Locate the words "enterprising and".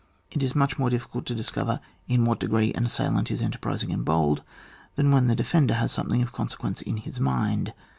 3.39-4.03